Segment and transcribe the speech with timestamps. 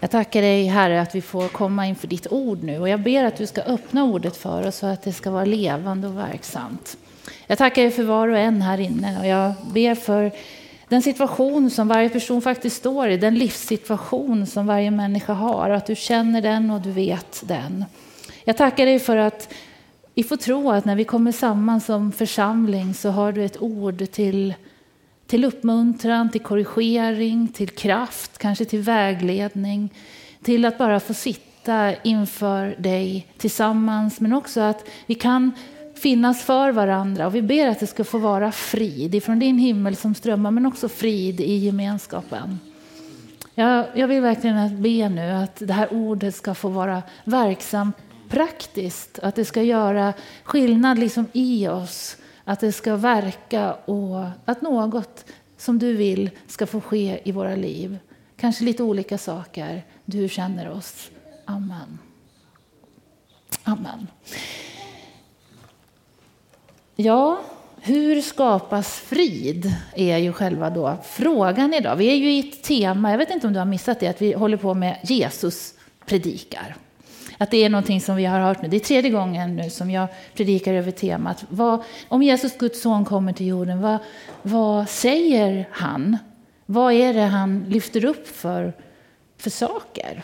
[0.00, 3.24] Jag tackar dig Herre att vi får komma inför ditt ord nu och jag ber
[3.24, 6.96] att du ska öppna ordet för oss så att det ska vara levande och verksamt.
[7.46, 10.32] Jag tackar dig för var och en här inne och jag ber för
[10.88, 15.86] den situation som varje person faktiskt står i, den livssituation som varje människa har, att
[15.86, 17.84] du känner den och du vet den.
[18.44, 19.54] Jag tackar dig för att
[20.14, 24.10] vi får tro att när vi kommer samman som församling så har du ett ord
[24.10, 24.54] till,
[25.28, 29.90] till uppmuntran, till korrigering, till kraft, kanske till vägledning,
[30.42, 35.52] till att bara få sitta inför dig tillsammans, men också att vi kan
[35.94, 37.26] finnas för varandra.
[37.26, 40.66] Och vi ber att det ska få vara frid ifrån din himmel som strömmar, men
[40.66, 42.58] också frid i gemenskapen.
[43.54, 47.96] Jag, jag vill verkligen be nu att det här ordet ska få vara verksamt
[48.28, 50.12] praktiskt, att det ska göra
[50.44, 52.16] skillnad liksom i oss,
[52.48, 55.24] att det ska verka och att något
[55.56, 57.98] som du vill ska få ske i våra liv.
[58.36, 59.84] Kanske lite olika saker.
[60.04, 61.10] Du känner oss.
[61.44, 61.98] Amen.
[63.62, 64.06] Amen.
[66.96, 67.40] Ja,
[67.80, 69.74] hur skapas frid?
[69.94, 71.96] är ju själva då frågan idag.
[71.96, 74.22] Vi är ju i ett tema, jag vet inte om du har missat det, att
[74.22, 75.74] vi håller på med Jesus
[76.06, 76.76] predikar.
[77.38, 78.68] Att det är någonting som vi har hört nu.
[78.68, 81.44] Det är tredje gången nu som jag predikar över temat.
[81.48, 83.98] Vad, om Jesus, Guds son, kommer till jorden, vad,
[84.42, 86.18] vad säger han?
[86.66, 88.72] Vad är det han lyfter upp för,
[89.36, 90.22] för saker?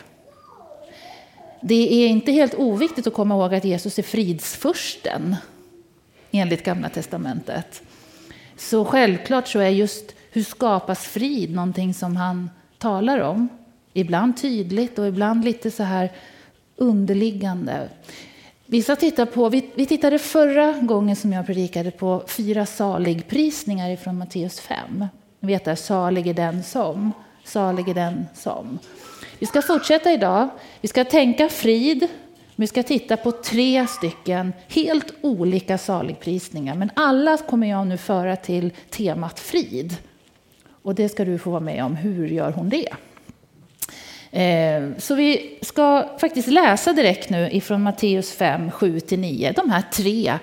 [1.61, 5.35] Det är inte helt oviktigt att komma ihåg att Jesus är fridsfursten
[6.31, 7.81] enligt Gamla Testamentet.
[8.57, 13.49] Så självklart så är just hur skapas frid någonting som han talar om.
[13.93, 16.11] Ibland tydligt och ibland lite så här
[16.77, 17.89] underliggande.
[18.65, 23.95] Vi, ska titta på, vi, vi tittade förra gången som jag predikade på fyra saligprisningar
[23.95, 25.05] från Matteus 5.
[25.39, 27.11] Ni vet där, salig är den som,
[27.43, 28.79] salig är den som.
[29.39, 30.49] Vi ska fortsätta idag.
[30.81, 32.07] Vi ska tänka frid,
[32.55, 38.35] vi ska titta på tre stycken helt olika saligprisningar, men alla kommer jag nu föra
[38.35, 39.97] till temat frid.
[40.69, 41.95] Och det ska du få vara med om.
[41.95, 42.89] Hur gör hon det?
[44.35, 49.53] Eh, så vi ska faktiskt läsa direkt nu ifrån Matteus 5, 7-9.
[49.55, 50.39] De här tre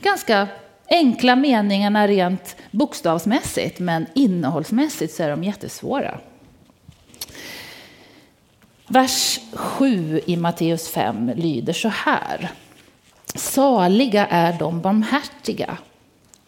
[0.00, 0.48] ganska
[0.88, 6.18] enkla meningarna rent bokstavsmässigt, men innehållsmässigt så är de jättesvåra.
[8.86, 12.50] Vers 7 i Matteus 5 lyder så här.
[13.34, 15.78] Saliga är de barmhärtiga,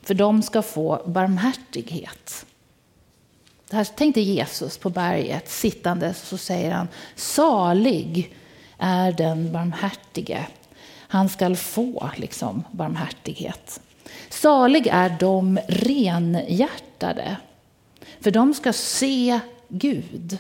[0.03, 2.47] för de ska få barmhärtighet.
[3.71, 8.37] Här tänkte Jesus på berget sittande, så säger han salig
[8.79, 10.47] är den barmhärtige.
[11.09, 13.81] Han skall få liksom barmhärtighet.
[14.29, 17.37] Salig är de renhjärtade,
[18.21, 20.39] för de ska se Gud.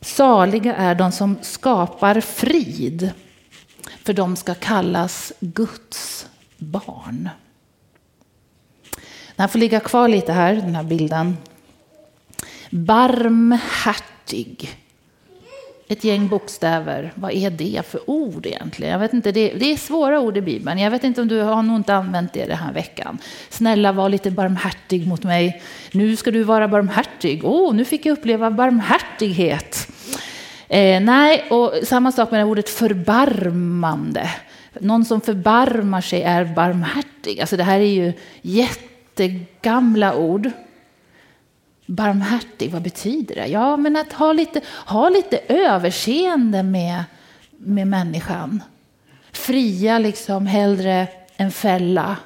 [0.00, 3.10] Saliga är de som skapar frid,
[4.04, 6.26] för de ska kallas Guds
[6.56, 7.28] barn.
[9.36, 11.36] Den får ligga kvar lite här, den här bilden.
[12.70, 14.68] Barmhärtig.
[15.88, 17.12] Ett gäng bokstäver.
[17.14, 18.92] Vad är det för ord egentligen?
[18.92, 20.78] Jag vet inte, det, det är svåra ord i Bibeln.
[20.78, 23.18] Jag vet inte om du har nog inte använt det den här veckan.
[23.50, 25.62] Snälla, var lite barmhärtig mot mig.
[25.92, 27.44] Nu ska du vara barmhärtig.
[27.44, 29.88] Åh, oh, nu fick jag uppleva barmhärtighet.
[30.68, 34.30] Eh, nej, och samma sak med ordet förbarmande.
[34.80, 37.40] Någon som förbarmar sig är barmhärtig.
[37.40, 38.12] Alltså det här är ju
[38.42, 40.50] jätte jättegamla ord.
[41.86, 43.46] Barmhärtig, vad betyder det?
[43.46, 47.04] Ja, men att ha lite, ha lite överseende med,
[47.50, 48.62] med människan.
[49.32, 52.16] Fria liksom hellre än fälla.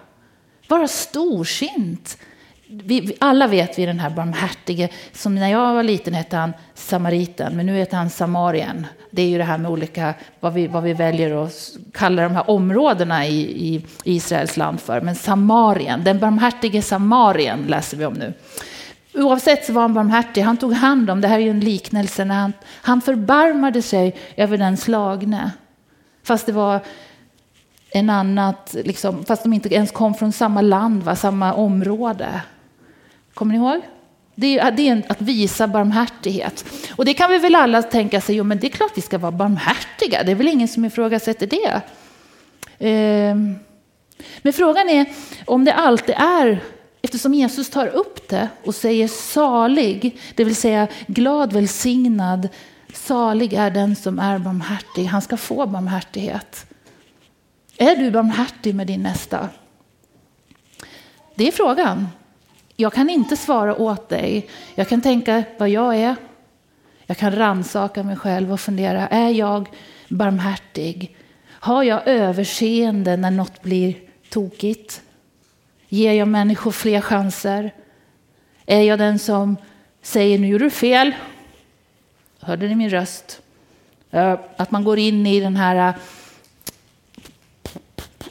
[0.68, 2.18] Vara storsint
[2.68, 7.56] vi, alla vet vi den här barmhärtige, som när jag var liten hette han samariten,
[7.56, 8.86] men nu heter han samarien.
[9.10, 12.34] Det är ju det här med olika, vad vi, vad vi väljer att kalla de
[12.34, 15.00] här områdena i, i Israels land för.
[15.00, 18.32] Men samarien, den barmhärtige samarien läser vi om nu.
[19.14, 22.24] Oavsett så var han barmhärtig, han tog hand om, det här är ju en liknelse,
[22.24, 22.52] när han,
[22.82, 25.50] han förbarmade sig över den slagne.
[26.24, 26.80] Fast det var
[27.90, 32.28] en annat, liksom, fast de inte ens kom från samma land, va, samma område.
[33.38, 33.80] Kommer ni ihåg?
[34.34, 36.64] Det är, det är att visa barmhärtighet.
[36.96, 39.18] Och det kan vi väl alla tänka sig, jo men det är klart vi ska
[39.18, 41.80] vara barmhärtiga, det är väl ingen som ifrågasätter det.
[42.78, 43.54] Ehm,
[44.42, 45.06] men frågan är
[45.44, 46.62] om det alltid är,
[47.02, 52.48] eftersom Jesus tar upp det och säger salig, det vill säga glad, välsignad,
[52.94, 56.66] salig är den som är barmhärtig, han ska få barmhärtighet.
[57.76, 59.48] Är du barmhärtig med din nästa?
[61.34, 62.08] Det är frågan.
[62.80, 64.48] Jag kan inte svara åt dig.
[64.74, 66.16] Jag kan tänka vad jag är.
[67.06, 69.68] Jag kan ransaka mig själv och fundera, är jag
[70.08, 71.16] barmhärtig?
[71.48, 73.94] Har jag överseende när något blir
[74.30, 75.02] tokigt?
[75.88, 77.74] Ger jag människor fler chanser?
[78.66, 79.56] Är jag den som
[80.02, 81.14] säger nu gjorde du fel?
[82.40, 83.42] Hörde ni min röst?
[84.10, 85.94] Eh, att man går in i den här eh,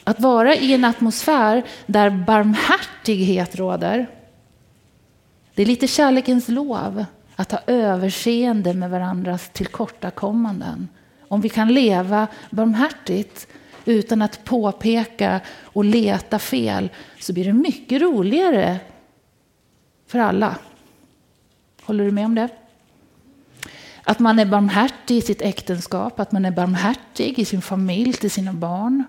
[0.03, 4.07] att vara i en atmosfär där barmhärtighet råder.
[5.57, 7.05] Det är lite kärlekens lov
[7.35, 10.89] att ha överseende med varandras tillkortakommanden.
[11.27, 13.47] Om vi kan leva barmhärtigt
[13.85, 16.89] utan att påpeka och leta fel
[17.19, 18.79] så blir det mycket roligare
[20.07, 20.55] för alla.
[21.83, 22.49] Håller du med om det?
[24.03, 28.31] Att man är barmhärtig i sitt äktenskap, att man är barmhärtig i sin familj, till
[28.31, 29.03] sina barn.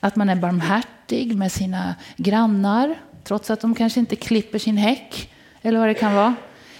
[0.00, 5.30] Att man är barmhärtig med sina grannar, trots att de kanske inte klipper sin häck,
[5.62, 6.34] eller vad det kan vara.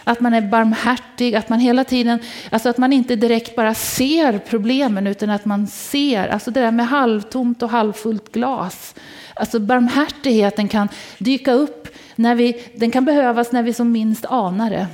[0.05, 2.19] Att man är barmhärtig, att man hela tiden,
[2.51, 6.71] alltså att man inte direkt bara ser problemen, utan att man ser, alltså det där
[6.71, 8.95] med halvtomt och halvfullt glas.
[9.35, 10.89] Alltså barmhärtigheten kan
[11.19, 14.87] dyka upp, när vi, den kan behövas när vi som minst anar det.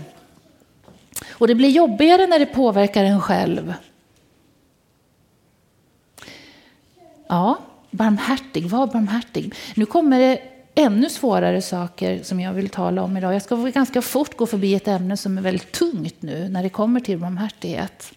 [1.30, 3.74] Och det blir jobbigare när det påverkar en själv.
[7.28, 7.58] Ja,
[7.90, 9.54] barmhärtig, var barmhärtig.
[9.74, 13.34] Nu kommer det ännu svårare saker som jag vill tala om idag.
[13.34, 16.68] Jag ska ganska fort gå förbi ett ämne som är väldigt tungt nu när det
[16.68, 18.12] kommer till barmhärtighet.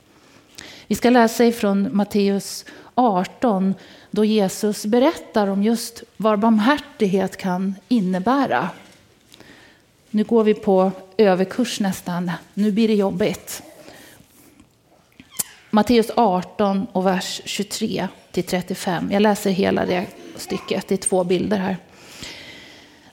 [0.87, 2.65] Vi ska läsa ifrån Matteus
[2.95, 3.73] 18
[4.11, 8.69] då Jesus berättar om just vad barmhärtighet kan innebära.
[10.09, 12.31] Nu går vi på överkurs nästan.
[12.53, 13.63] Nu blir det jobbigt.
[15.69, 19.11] Matteus 18 och vers 23 till 35.
[19.11, 20.05] Jag läser hela det
[20.35, 20.87] stycket.
[20.87, 21.77] Det är två bilder här.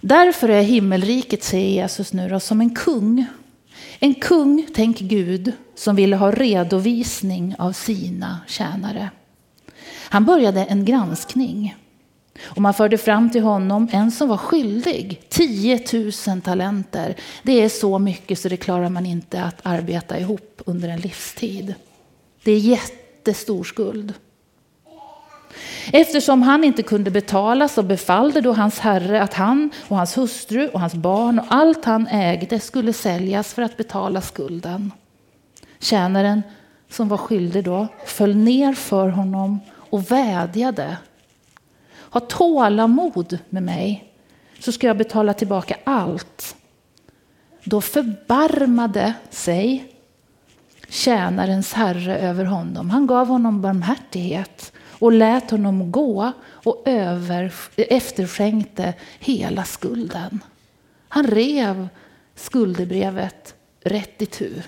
[0.07, 3.27] Därför är himmelriket, säger Jesus nu då, som en kung.
[3.99, 9.11] En kung, tänk Gud, som ville ha redovisning av sina tjänare.
[10.09, 11.77] Han började en granskning.
[12.45, 15.85] Och man förde fram till honom en som var skyldig 10
[16.27, 17.17] 000 talenter.
[17.43, 21.75] Det är så mycket så det klarar man inte att arbeta ihop under en livstid.
[22.43, 24.15] Det är jättestor skuld.
[25.93, 30.69] Eftersom han inte kunde betala så befallde då hans herre att han och hans hustru
[30.69, 34.93] och hans barn och allt han ägde skulle säljas för att betala skulden.
[35.79, 36.43] Tjänaren
[36.91, 39.61] som var skyldig då föll ner för honom
[39.91, 40.97] och vädjade.
[42.11, 44.13] Ha tålamod med mig
[44.59, 46.57] så ska jag betala tillbaka allt.
[47.65, 49.95] Då förbarmade sig
[50.89, 52.91] tjänarens herre över honom.
[52.91, 54.73] Han gav honom barmhärtighet
[55.05, 60.41] och lät honom gå och över, efterskänkte hela skulden.
[61.09, 61.89] Han rev
[62.35, 64.63] skuldebrevet rätt i tu.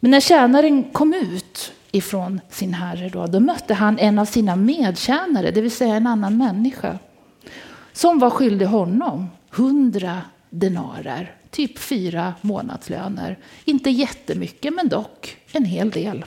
[0.00, 4.56] Men när tjänaren kom ut ifrån sin herre då, då mötte han en av sina
[4.56, 6.98] medtjänare, det vill säga en annan människa,
[7.92, 13.38] som var skyldig honom hundra denarer, typ fyra månadslöner.
[13.64, 16.24] Inte jättemycket, men dock en hel del.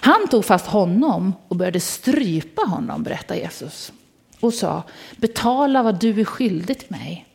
[0.00, 3.92] Han tog fast honom och började strypa honom, berättar Jesus.
[4.40, 4.82] Och sa,
[5.16, 7.26] betala vad du är skyldig till mig.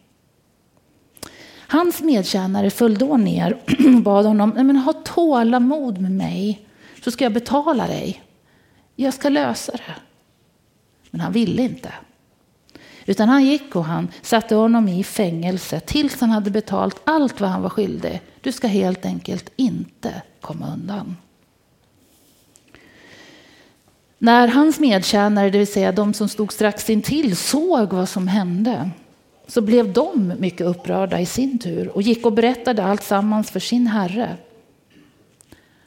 [1.67, 3.57] Hans medtjänare föll då ner
[3.95, 6.67] och bad honom, men ha tålamod med mig
[7.03, 8.23] så ska jag betala dig.
[8.95, 9.95] Jag ska lösa det.
[11.11, 11.93] Men han ville inte.
[13.05, 17.49] Utan han gick och han satte honom i fängelse tills han hade betalt allt vad
[17.49, 18.21] han var skyldig.
[18.41, 21.15] Du ska helt enkelt inte komma undan.
[24.17, 28.89] När hans medtjänare, det vill säga de som stod strax intill, såg vad som hände
[29.47, 33.59] så blev de mycket upprörda i sin tur och gick och berättade allt sammans för
[33.59, 34.37] sin herre.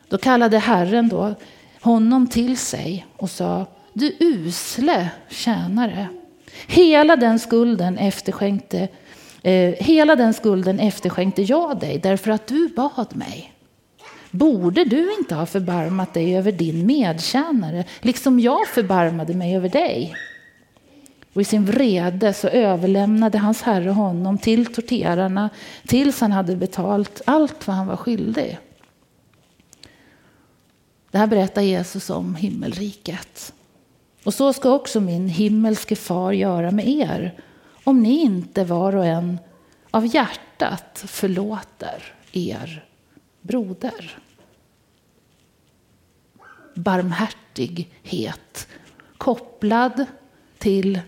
[0.09, 1.35] Då kallade Herren då
[1.81, 6.09] honom till sig och sa, du usle tjänare,
[6.67, 8.89] hela den skulden efterskänkte,
[9.43, 13.53] eh, hela den skulden efterskänkte jag dig därför att du bad mig.
[14.39, 20.17] Borde du inte ha förbarmat dig över din medtjänare, liksom jag förbarmade mig över dig?
[21.33, 25.51] Och i sin vrede så överlämnade hans herre honom till torterarna
[25.87, 28.59] tills han hade betalt allt vad han var skyldig.
[31.11, 33.53] Det här berättar Jesus om himmelriket.
[34.25, 37.35] Och så ska också min himmelske far göra med er
[37.85, 39.39] om ni inte var och en
[39.91, 42.03] av hjärtat förlåter
[42.33, 42.85] er
[43.41, 44.19] broder.
[46.79, 48.69] Barmhärtighet
[49.17, 50.07] kopplad
[50.59, 51.01] till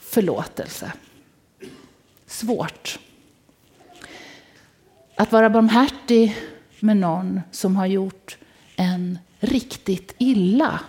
[0.00, 0.92] förlåtelse.
[2.26, 2.98] Svårt.
[5.16, 6.36] Att vara barmhärtig
[6.80, 8.38] med någon som har gjort
[8.76, 10.80] en riktigt illa.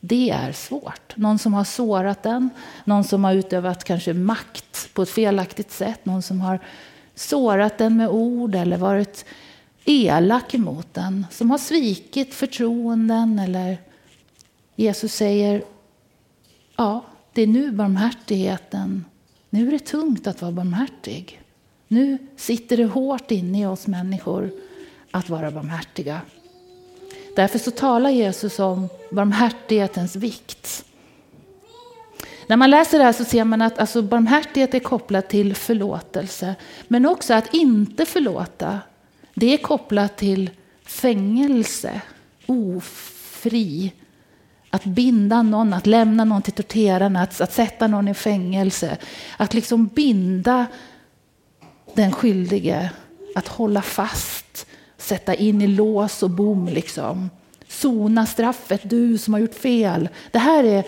[0.00, 1.16] Det är svårt.
[1.16, 2.50] Någon som har sårat den,
[2.84, 6.60] någon som har utövat kanske makt på ett felaktigt sätt, någon som har
[7.14, 9.24] sårat den med ord eller varit
[9.84, 13.78] elak emot den, som har svikit förtroenden eller
[14.76, 15.64] Jesus säger
[16.76, 19.04] ja, det är nu barmhärtigheten,
[19.50, 21.40] nu är det tungt att vara barmhärtig.
[21.88, 24.50] Nu sitter det hårt inne i oss människor
[25.10, 26.20] att vara barmhärtiga.
[27.36, 30.84] Därför så talar Jesus om barmhärtighetens vikt.
[32.46, 36.54] När man läser det här så ser man att alltså, barmhärtighet är kopplat till förlåtelse.
[36.88, 38.80] Men också att inte förlåta,
[39.34, 40.50] det är kopplat till
[40.84, 42.00] fängelse,
[42.46, 43.92] ofri.
[44.70, 48.96] Att binda någon, att lämna någon till torterarna, att, att sätta någon i fängelse.
[49.36, 50.66] Att liksom binda
[51.94, 52.90] den skyldige,
[53.34, 56.68] att hålla fast, sätta in i lås och bom.
[56.68, 57.30] Liksom.
[57.68, 60.08] Sona straffet, du som har gjort fel.
[60.30, 60.84] Det här är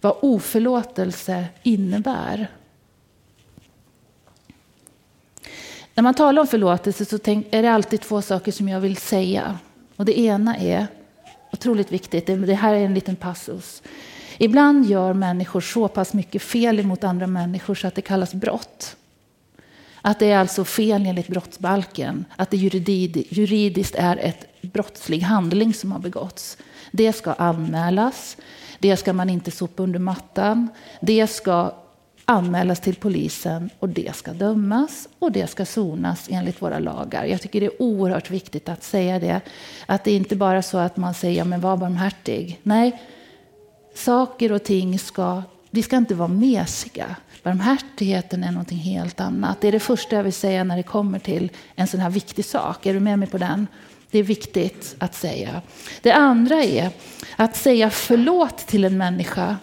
[0.00, 2.48] vad oförlåtelse innebär.
[5.98, 7.16] När man talar om förlåtelse så
[7.50, 9.58] är det alltid två saker som jag vill säga.
[9.96, 10.86] Och det ena är
[11.52, 13.82] otroligt viktigt, det här är en liten passus.
[14.38, 18.96] Ibland gör människor så pass mycket fel mot andra människor så att det kallas brott.
[20.00, 25.92] Att det är alltså fel enligt brottsbalken, att det juridiskt är ett brottslig handling som
[25.92, 26.56] har begåtts.
[26.90, 28.36] Det ska anmälas,
[28.78, 30.68] det ska man inte sopa under mattan,
[31.00, 31.74] det ska
[32.30, 37.24] anmälas till polisen och det ska dömas och det ska sonas enligt våra lagar.
[37.24, 39.40] Jag tycker det är oerhört viktigt att säga det.
[39.86, 42.60] Att det inte bara så att man säger ja men var barmhärtig.
[42.62, 43.02] Nej,
[43.94, 47.16] saker och ting ska, vi ska inte vara mesiga.
[47.42, 49.60] Barmhärtigheten är någonting helt annat.
[49.60, 52.44] Det är det första jag vill säga när det kommer till en sån här viktig
[52.44, 52.86] sak.
[52.86, 53.66] Är du med mig på den?
[54.10, 55.62] Det är viktigt att säga.
[56.02, 56.90] Det andra är
[57.36, 59.56] att säga förlåt till en människa.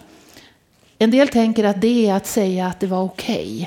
[0.98, 3.56] En del tänker att det är att säga att det var okej.
[3.62, 3.66] Okay.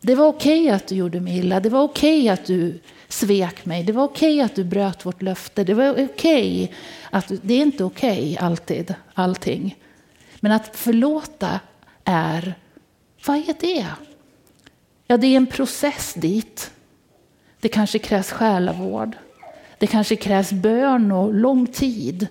[0.00, 1.60] Det var okej okay att du gjorde mig illa.
[1.60, 3.82] Det var okej okay att du svek mig.
[3.82, 5.64] Det var okej att du bröt vårt löfte.
[5.64, 6.72] Det var okej
[7.10, 9.76] att du, det är inte okej alltid, allting.
[10.40, 11.60] Men att förlåta
[12.04, 12.54] är
[13.26, 13.86] vad är det?
[15.06, 16.70] Ja, det är en process dit.
[17.60, 19.16] Det kanske krävs själavård.
[19.78, 22.28] Det kanske krävs bön och lång tid.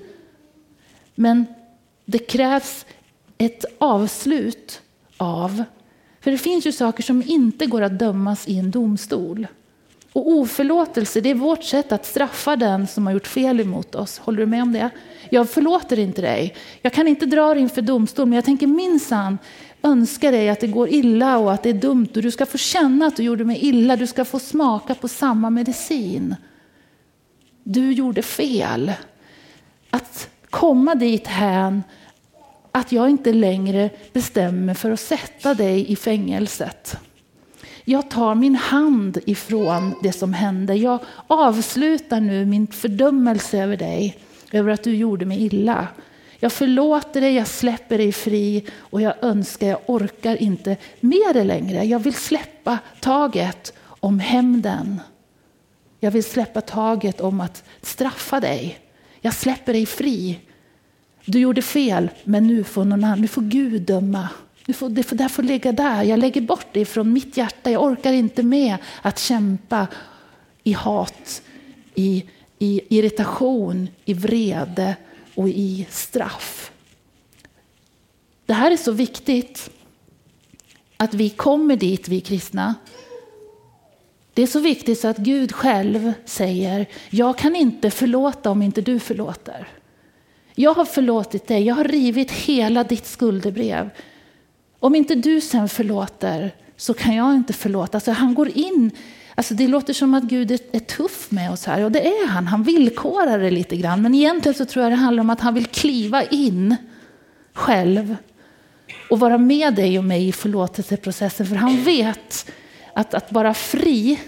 [1.15, 1.45] Men
[2.05, 2.85] det krävs
[3.45, 4.81] ett avslut
[5.17, 5.63] av...
[6.21, 9.47] För det finns ju saker som inte går att dömas i en domstol.
[10.13, 14.19] Och oförlåtelse, det är vårt sätt att straffa den som har gjort fel emot oss.
[14.19, 14.89] Håller du med om det?
[15.29, 16.55] Jag förlåter inte dig.
[16.81, 19.37] Jag kan inte dra dig inför domstol, men jag tänker minsann
[19.81, 22.57] önska dig att det går illa och att det är dumt och du ska få
[22.57, 23.95] känna att du gjorde mig illa.
[23.95, 26.35] Du ska få smaka på samma medicin.
[27.63, 28.91] Du gjorde fel.
[29.89, 31.83] Att komma dit hän
[32.71, 36.97] att jag inte längre bestämmer för att sätta dig i fängelset.
[37.85, 40.75] Jag tar min hand ifrån det som hände.
[40.75, 44.17] Jag avslutar nu min fördömelse över dig,
[44.51, 45.87] över att du gjorde mig illa.
[46.39, 51.43] Jag förlåter dig, jag släpper dig fri och jag önskar, jag orkar inte med det
[51.43, 51.83] längre.
[51.83, 55.01] Jag vill släppa taget om hämnden.
[55.99, 58.79] Jag vill släppa taget om att straffa dig.
[59.21, 60.39] Jag släpper dig fri.
[61.25, 64.29] Du gjorde fel, men nu får, någon annan, nu får Gud döma.
[64.65, 66.03] Du får, det, får, det får ligga där.
[66.03, 67.71] Jag lägger bort det från mitt hjärta.
[67.71, 69.87] Jag orkar inte med att kämpa
[70.63, 71.41] i hat,
[71.95, 72.23] i,
[72.59, 74.95] i irritation, i vrede
[75.35, 76.71] och i straff.
[78.45, 79.69] Det här är så viktigt
[80.97, 82.75] att vi kommer dit, vi kristna.
[84.33, 88.81] Det är så viktigt så att Gud själv säger, jag kan inte förlåta om inte
[88.81, 89.67] du förlåter.
[90.61, 93.89] Jag har förlåtit dig, jag har rivit hela ditt skuldebrev.
[94.79, 97.97] Om inte du sen förlåter så kan jag inte förlåta.
[97.97, 98.91] Alltså han går in,
[99.35, 102.27] alltså det låter som att Gud är, är tuff med oss här och det är
[102.27, 102.47] han.
[102.47, 104.01] Han villkorar det lite grann.
[104.01, 106.75] Men egentligen så tror jag det handlar om att han vill kliva in
[107.53, 108.15] själv
[109.09, 111.45] och vara med dig och mig i förlåtelseprocessen.
[111.45, 112.51] För han vet
[112.93, 114.19] att, att vara fri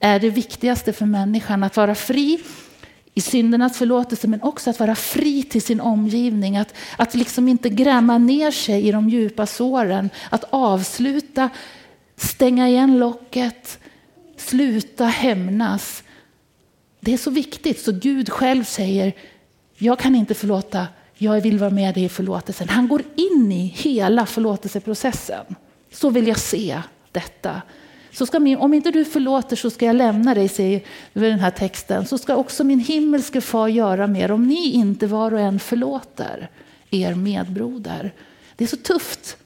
[0.00, 1.62] är det viktigaste för människan.
[1.62, 2.40] Att vara fri
[3.14, 6.56] i syndernas förlåtelse men också att vara fri till sin omgivning.
[6.56, 10.10] Att, att liksom inte gräma ner sig i de djupa såren.
[10.30, 11.50] Att avsluta,
[12.16, 13.78] stänga igen locket,
[14.36, 16.02] sluta hämnas.
[17.00, 19.12] Det är så viktigt så Gud själv säger
[19.82, 22.68] jag kan inte förlåta, jag vill vara med dig i förlåtelsen.
[22.68, 25.44] Han går in i hela förlåtelseprocessen.
[25.92, 27.62] Så vill jag se detta.
[28.12, 30.80] Så ska min, om inte du förlåter så ska jag lämna dig, säger
[31.12, 32.06] den här texten.
[32.06, 36.50] Så ska också min himmelske far göra mer om ni inte var och en förlåter
[36.90, 38.12] er medbroder.
[38.56, 39.36] Det är så tufft.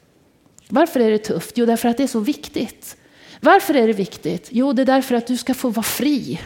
[0.68, 1.58] Varför är det tufft?
[1.58, 2.96] Jo, därför att det är så viktigt.
[3.40, 4.48] Varför är det viktigt?
[4.50, 6.40] Jo, det är därför att du ska få vara fri.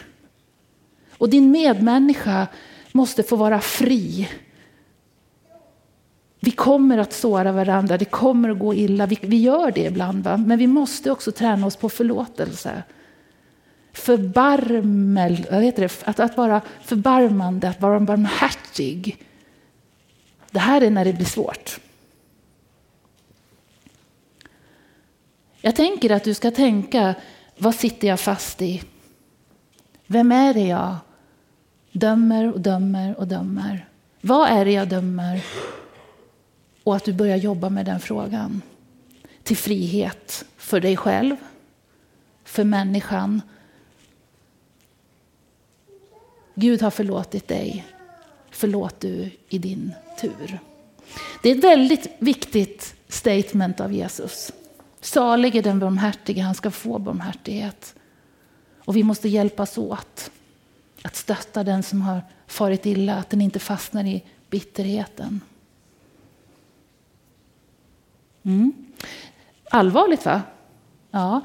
[1.19, 2.47] Och din medmänniska
[2.93, 4.29] måste få vara fri.
[6.49, 9.07] Vi kommer att såra varandra, det kommer att gå illa.
[9.07, 10.37] Vi, vi gör det ibland, va?
[10.37, 12.83] men vi måste också träna oss på förlåtelse.
[13.93, 16.03] Förbarmel, vad heter det?
[16.05, 19.25] Att, att vara förbarmande, att vara barmhärtig.
[20.51, 21.81] Det här är när det blir svårt.
[25.61, 27.15] Jag tänker att du ska tänka,
[27.59, 28.83] vad sitter jag fast i?
[30.07, 30.97] Vem är det jag
[31.93, 33.89] dömer och dömer och dömer?
[34.21, 35.45] Vad är det jag dömer?
[36.89, 38.63] Och att du börjar jobba med den frågan.
[39.43, 41.37] Till frihet för dig själv,
[42.45, 43.43] för människan.
[46.55, 47.87] Gud har förlåtit dig.
[48.51, 50.59] Förlåt du i din tur.
[51.43, 54.53] Det är ett väldigt viktigt statement av Jesus.
[55.01, 57.95] Salig är den barmhärtige, han ska få barmhärtighet.
[58.85, 60.31] Och vi måste hjälpas åt
[61.03, 65.41] att stötta den som har farit illa, att den inte fastnar i bitterheten.
[68.49, 68.73] Mm.
[69.71, 70.43] Allvarligt va?
[71.11, 71.41] Ja,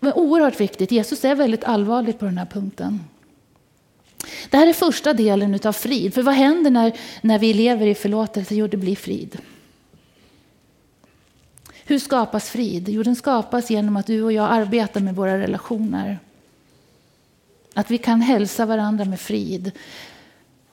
[0.00, 0.90] men oerhört viktigt.
[0.92, 3.00] Jesus är väldigt allvarlig på den här punkten.
[4.50, 6.14] Det här är första delen av frid.
[6.14, 8.54] För vad händer när, när vi lever i förlåtelse?
[8.54, 9.38] Jo, det blir frid.
[11.84, 12.88] Hur skapas frid?
[12.88, 16.18] Jo, den skapas genom att du och jag arbetar med våra relationer.
[17.74, 19.72] Att vi kan hälsa varandra med frid.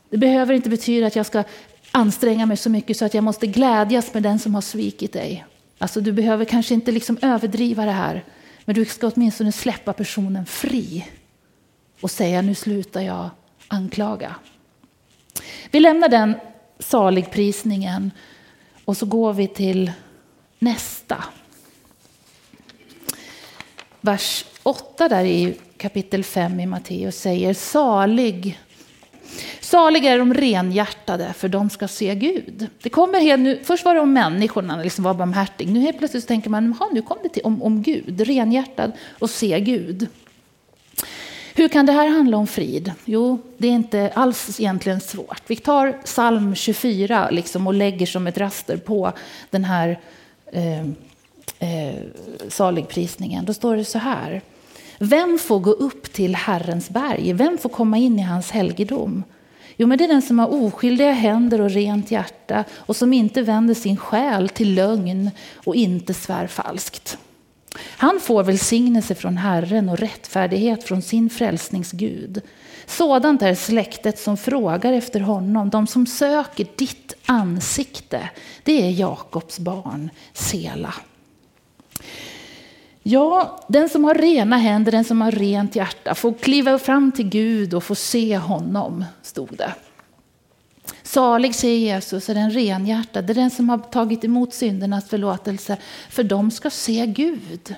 [0.09, 1.43] Det behöver inte betyda att jag ska
[1.91, 5.45] anstränga mig så mycket så att jag måste glädjas med den som har svikit dig.
[5.81, 8.23] Alltså, du behöver kanske inte liksom överdriva det här,
[8.65, 11.07] men du ska åtminstone släppa personen fri
[12.01, 13.29] och säga nu slutar jag
[13.67, 14.35] anklaga.
[15.71, 16.35] Vi lämnar den
[16.79, 18.11] saligprisningen
[18.85, 19.91] och så går vi till
[20.59, 21.23] nästa.
[24.01, 28.59] Vers 8 där i kapitel 5 i Matteus säger salig
[29.59, 32.67] Saliga är de renhjärtade, för de ska se Gud.
[32.81, 35.67] Det kommer helt, nu, först var det om människorna, liksom var barmhärtig.
[35.67, 39.59] Nu helt plötsligt tänker man, nu kom det till, om, om Gud, renhjärtad och se
[39.59, 40.07] Gud.
[41.53, 42.91] Hur kan det här handla om frid?
[43.05, 45.41] Jo, det är inte alls egentligen svårt.
[45.47, 49.11] Vi tar psalm 24 liksom, och lägger som ett raster på
[49.49, 49.99] den här
[50.51, 50.81] eh,
[51.59, 51.95] eh,
[52.47, 53.45] saligprisningen.
[53.45, 54.41] Då står det så här.
[55.03, 57.33] Vem får gå upp till Herrens berg?
[57.33, 59.23] Vem får komma in i hans helgedom?
[59.77, 63.41] Jo, men det är den som har oskyldiga händer och rent hjärta och som inte
[63.41, 67.17] vänder sin själ till lögn och inte svär falskt.
[67.97, 72.41] Han får välsignelse från Herren och rättfärdighet från sin frälsningsgud.
[72.85, 78.29] Sådant är släktet som frågar efter honom, de som söker ditt ansikte.
[78.63, 80.93] Det är Jakobs barn, Sela.
[83.03, 87.29] Ja, den som har rena händer, den som har rent hjärta får kliva fram till
[87.29, 89.73] Gud och få se honom, stod det.
[91.03, 95.77] Salig, säger Jesus, är den renhjärtade, den som har tagit emot syndernas förlåtelse,
[96.09, 97.75] för de ska se Gud.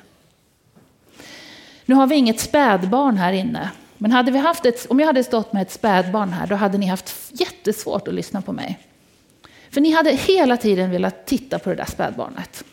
[1.85, 5.23] Nu har vi inget spädbarn här inne, men hade vi haft ett, om jag hade
[5.23, 8.79] stått med ett spädbarn här, då hade ni haft jättesvårt att lyssna på mig.
[9.71, 12.63] För ni hade hela tiden velat titta på det där spädbarnet.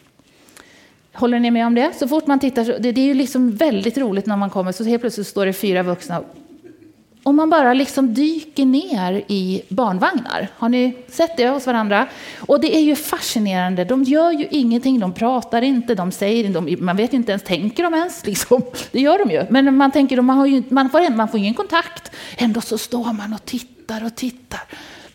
[1.12, 1.92] Håller ni med om det?
[1.98, 4.84] Så fort man tittar, det, det är ju liksom väldigt roligt när man kommer så
[4.84, 6.22] helt plötsligt står det fyra vuxna.
[7.22, 10.48] Om man bara liksom dyker ner i barnvagnar.
[10.56, 12.06] Har ni sett det hos varandra?
[12.38, 13.84] Och det är ju fascinerande.
[13.84, 17.42] De gör ju ingenting, de pratar inte, de säger de, man vet ju inte ens,
[17.42, 18.26] tänker de ens?
[18.30, 18.62] Liksom.
[18.92, 19.46] Det gör de ju.
[19.50, 22.12] Men man tänker, man, har ju, man, får, man får ingen kontakt.
[22.36, 24.60] Ändå så står man och tittar och tittar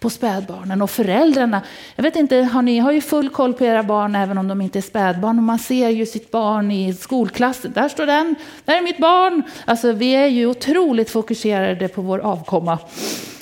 [0.06, 1.62] på spädbarnen och föräldrarna.
[1.96, 4.62] Jag vet inte, har ni har ju full koll på era barn även om de
[4.62, 7.72] inte är spädbarn och man ser ju sitt barn i skolklassen.
[7.72, 9.44] Där står den, där är mitt barn.
[9.66, 12.80] Alltså vi är ju otroligt fokuserade på vår avkomma.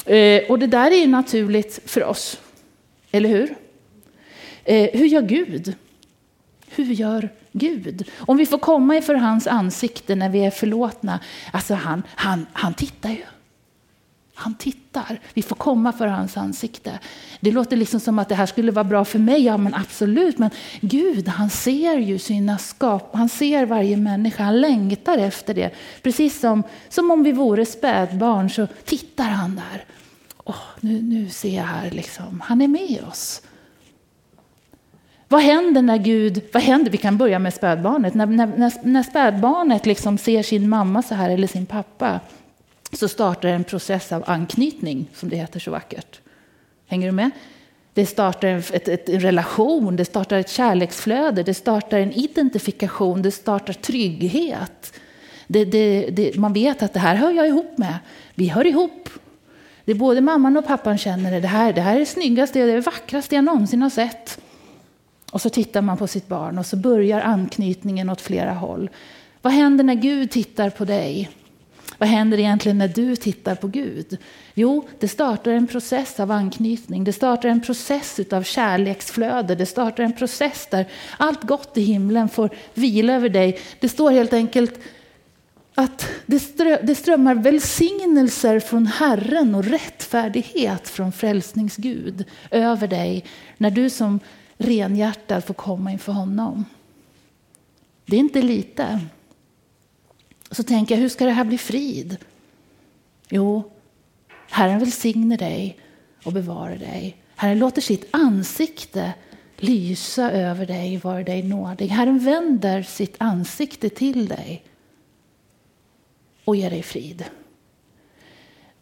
[0.05, 2.39] Eh, och det där är ju naturligt för oss,
[3.11, 3.55] eller hur?
[4.63, 5.75] Eh, hur gör Gud?
[6.67, 8.09] Hur gör Gud?
[8.17, 11.19] Om vi får komma inför hans ansikte när vi är förlåtna,
[11.51, 13.23] alltså han, han, han tittar ju.
[14.35, 15.19] Han tittar.
[15.33, 16.99] Vi får komma för hans ansikte.
[17.39, 19.43] Det låter liksom som att det här skulle vara bra för mig.
[19.43, 20.37] Ja, men absolut.
[20.37, 20.49] Men
[20.81, 23.15] Gud, han ser ju sina skap.
[23.15, 24.43] Han ser varje människa.
[24.43, 25.71] Han längtar efter det.
[26.01, 29.85] Precis som, som om vi vore spädbarn så tittar han där.
[30.43, 32.41] Oh, nu, nu ser jag här liksom.
[32.45, 33.41] Han är med oss.
[35.27, 39.85] Vad händer när Gud, vad händer, vi kan börja med spädbarnet, när, när, när spädbarnet
[39.85, 42.19] liksom ser sin mamma så här eller sin pappa
[42.97, 46.19] så startar en process av anknytning, som det heter så vackert.
[46.87, 47.31] Hänger du med?
[47.93, 53.21] Det startar en, ett, ett, en relation, det startar ett kärleksflöde, det startar en identifikation,
[53.21, 54.93] det startar trygghet.
[55.47, 57.95] Det, det, det, man vet att det här hör jag ihop med.
[58.35, 59.09] Vi hör ihop.
[59.85, 62.67] Det är både mamman och pappan känner det här, det här är det snyggaste och
[62.67, 64.39] det vackraste jag någonsin har sett.
[65.31, 68.89] Och så tittar man på sitt barn och så börjar anknytningen åt flera håll.
[69.41, 71.29] Vad händer när Gud tittar på dig?
[71.97, 74.17] Vad händer egentligen när du tittar på Gud?
[74.53, 77.03] Jo, det startar en process av anknytning.
[77.03, 79.55] Det startar en process av kärleksflöde.
[79.55, 80.85] Det startar en process där
[81.17, 83.59] allt gott i himlen får vila över dig.
[83.79, 84.79] Det står helt enkelt
[85.75, 86.09] att
[86.81, 93.25] det strömmar välsignelser från Herren och rättfärdighet från frälsningsgud över dig
[93.57, 94.19] när du som
[94.57, 96.65] renhjärtad får komma inför honom.
[98.05, 98.99] Det är inte lite.
[100.53, 102.17] Så tänker jag, hur ska det här bli frid?
[103.29, 103.71] Jo,
[104.49, 105.79] Herren välsigne dig
[106.23, 107.17] och bevara dig.
[107.35, 109.13] Herren låter sitt ansikte
[109.57, 111.87] lysa över dig, var dig nådig.
[111.87, 114.63] Herren vänder sitt ansikte till dig
[116.45, 117.25] och ger dig frid.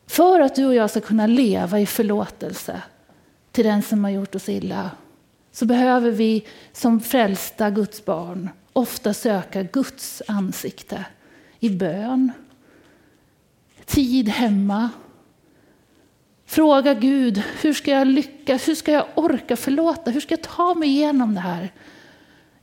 [0.07, 2.81] För att du och jag ska kunna leva i förlåtelse
[3.51, 4.91] till den som har gjort oss illa
[5.51, 11.05] så behöver vi som frälsta Guds barn ofta söka Guds ansikte
[11.63, 12.31] i bön,
[13.85, 14.89] tid hemma.
[16.45, 18.67] Fråga Gud, hur ska jag lyckas?
[18.67, 20.11] Hur ska jag orka förlåta?
[20.11, 21.71] Hur ska jag ta mig igenom det här?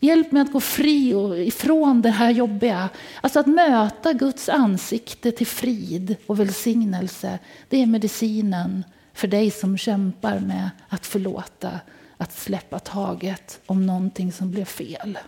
[0.01, 2.89] Hjälp mig att gå fri och ifrån det här jobbiga.
[3.21, 7.39] Alltså att möta Guds ansikte till frid och välsignelse.
[7.69, 11.81] Det är medicinen för dig som kämpar med att förlåta,
[12.17, 15.19] att släppa taget om någonting som blev fel.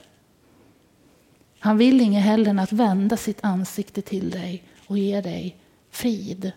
[1.63, 5.57] Han vill inget hellre än att vända sitt ansikte till dig och ge dig
[5.91, 6.53] frid.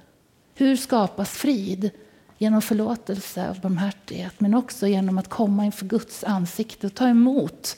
[0.56, 1.92] Hur skapas frid?
[2.38, 7.78] Genom förlåtelse och barmhärtighet, men också genom att komma inför Guds ansikte och ta emot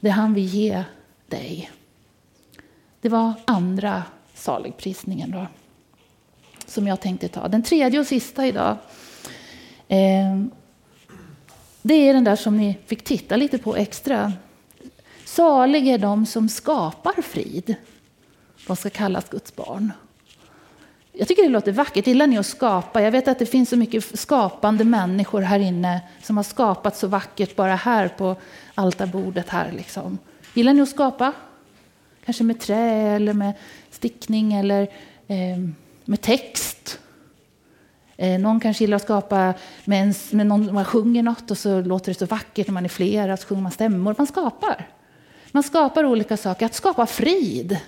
[0.00, 0.84] det han vill ge
[1.26, 1.70] dig.
[3.00, 4.02] Det var andra
[4.34, 5.46] saligprisningen då,
[6.66, 7.48] som jag tänkte ta.
[7.48, 8.76] Den tredje och sista idag,
[9.88, 10.44] eh,
[11.82, 14.32] det är den där som ni fick titta lite på extra.
[15.34, 17.74] Salig är de som skapar frid.
[18.66, 19.92] De ska kallas Guds barn.
[21.12, 22.06] Jag tycker det låter vackert.
[22.06, 23.02] Gillar ni att skapa?
[23.02, 27.06] Jag vet att det finns så mycket skapande människor här inne som har skapat så
[27.06, 28.36] vackert bara här på
[28.74, 29.48] altarbordet.
[29.48, 30.18] Här liksom.
[30.54, 31.32] Gillar ni att skapa?
[32.24, 33.52] Kanske med trä eller med
[33.90, 34.82] stickning eller
[35.26, 35.58] eh,
[36.04, 36.98] med text.
[38.16, 41.80] Eh, någon kanske gillar att skapa med, en, med någon, man sjunger något och så
[41.80, 44.14] låter det så vackert när man är flera, så sjunger man stämmor.
[44.18, 44.93] Man skapar.
[45.54, 46.66] Man skapar olika saker.
[46.66, 47.78] Att skapa frid.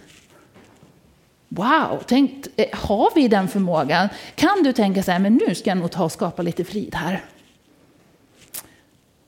[1.48, 4.08] Wow, tänk, eh, har vi den förmågan?
[4.34, 6.94] Kan du tänka så här, men nu ska jag nog ta och skapa lite frid
[6.94, 7.24] här?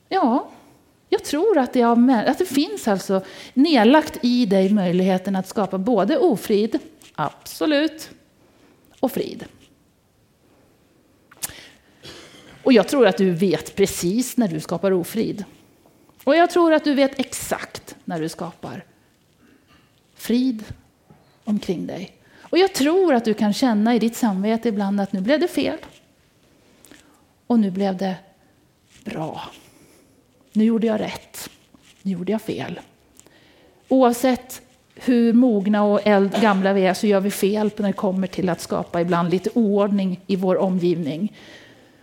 [0.09, 0.51] Ja,
[1.09, 3.23] jag tror att det, är, att det finns alltså
[3.55, 6.79] nedlagt i dig möjligheten att skapa både ofrid,
[7.15, 8.11] absolut,
[9.01, 9.45] och frid.
[12.63, 15.45] Och jag tror att du vet precis när du skapar ofrid.
[16.29, 18.85] Och jag tror att du vet exakt när du skapar
[20.15, 20.65] frid
[21.45, 22.13] omkring dig.
[22.41, 25.49] Och jag tror att du kan känna i ditt samvete ibland att nu blev det
[25.49, 25.79] fel.
[27.47, 28.15] Och nu blev det
[29.05, 29.41] bra.
[30.53, 31.51] Nu gjorde jag rätt.
[32.03, 32.81] Nu gjorde jag fel.
[33.89, 34.63] Oavsett
[34.95, 38.49] hur mogna och eld, gamla vi är så gör vi fel när det kommer till
[38.49, 41.37] att skapa ibland lite oordning i vår omgivning.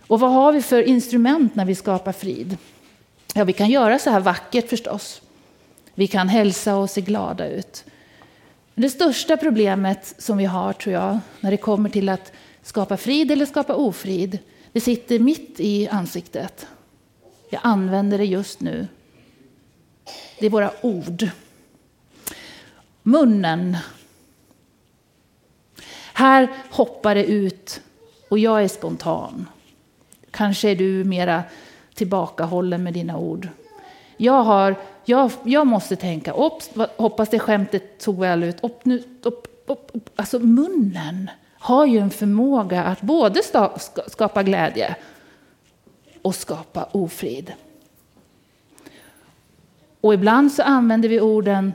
[0.06, 2.56] Och vad har vi för instrument när vi skapar frid?
[3.36, 5.22] Ja, vi kan göra så här vackert förstås.
[5.94, 7.84] Vi kan hälsa och se glada ut.
[8.74, 13.30] Det största problemet som vi har, tror jag, när det kommer till att skapa frid
[13.30, 14.38] eller skapa ofrid,
[14.72, 16.66] det sitter mitt i ansiktet.
[17.50, 18.86] Jag använder det just nu.
[20.38, 21.28] Det är våra ord.
[23.02, 23.76] Munnen.
[26.12, 27.80] Här hoppar det ut
[28.28, 29.48] och jag är spontan.
[30.30, 31.42] Kanske är du mera
[31.96, 33.48] tillbakahållen med dina ord.
[34.16, 38.56] Jag, har, jag, jag måste tänka, ops, hoppas det skämtet tog väl ut.
[38.64, 40.10] Upp, nu, upp, upp.
[40.16, 43.40] Alltså munnen har ju en förmåga att både
[44.06, 44.96] skapa glädje
[46.22, 47.52] och skapa ofrid.
[50.00, 51.72] Och ibland så använder vi orden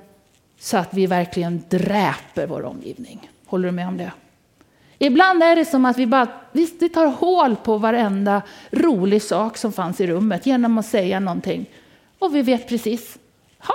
[0.60, 3.32] så att vi verkligen dräper vår omgivning.
[3.46, 4.12] Håller du med om det?
[5.04, 9.74] Ibland är det som att vi bara vi tar hål på varenda rolig sak som
[9.74, 11.66] fanns i rummet genom att säga någonting.
[12.20, 13.18] Och vi vet precis,
[13.68, 13.74] ja,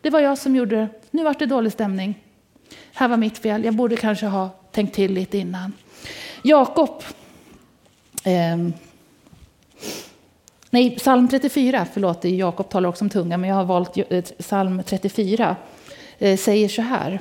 [0.00, 0.88] det var jag som gjorde det.
[1.10, 2.24] Nu vart det dålig stämning.
[2.92, 3.64] Här var mitt fel.
[3.64, 5.72] Jag borde kanske ha tänkt till lite innan.
[6.42, 7.02] Jakob.
[8.24, 8.56] Eh,
[10.70, 14.82] nej, psalm 34, förlåt, Jakob talar också om tunga, men jag har valt eh, psalm
[14.86, 15.56] 34.
[16.18, 17.20] Eh, säger så här.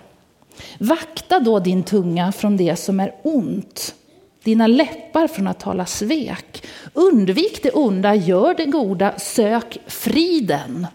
[0.78, 3.96] Vakta då din tunga från det som är ont,
[4.44, 6.64] dina läppar från att tala svek.
[6.94, 10.88] Undvik det onda, gör det goda, sök friden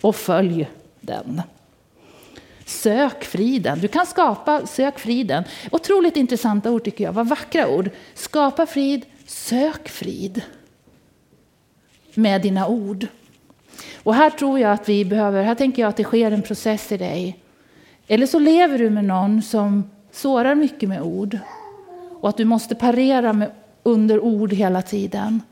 [0.00, 0.68] och följ
[1.00, 1.42] den.
[2.66, 3.80] Sök friden.
[3.80, 5.44] Du kan skapa, sök friden.
[5.72, 7.12] Otroligt intressanta ord tycker jag.
[7.12, 7.90] Vad vackra ord.
[8.14, 10.42] Skapa frid, sök frid.
[12.14, 13.06] Med dina ord.
[14.02, 16.92] Och här tror jag att vi behöver, här tänker jag att det sker en process
[16.92, 17.43] i dig.
[18.06, 21.38] Eller så lever du med någon som sårar mycket med ord.
[22.20, 23.50] Och att du måste parera med,
[23.82, 25.42] under ord hela tiden.